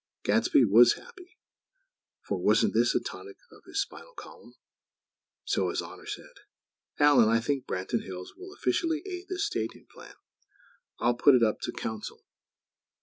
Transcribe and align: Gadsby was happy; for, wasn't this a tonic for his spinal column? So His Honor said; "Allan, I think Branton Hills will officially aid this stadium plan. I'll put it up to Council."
Gadsby 0.23 0.65
was 0.65 0.93
happy; 0.93 1.37
for, 2.23 2.41
wasn't 2.41 2.73
this 2.73 2.95
a 2.95 2.99
tonic 2.99 3.37
for 3.49 3.61
his 3.67 3.81
spinal 3.83 4.13
column? 4.15 4.55
So 5.45 5.69
His 5.69 5.79
Honor 5.79 6.07
said; 6.07 6.39
"Allan, 6.97 7.29
I 7.29 7.39
think 7.39 7.67
Branton 7.67 8.01
Hills 8.01 8.33
will 8.35 8.51
officially 8.51 9.03
aid 9.05 9.27
this 9.29 9.45
stadium 9.45 9.85
plan. 9.85 10.15
I'll 10.99 11.13
put 11.13 11.35
it 11.35 11.43
up 11.43 11.59
to 11.61 11.71
Council." 11.71 12.25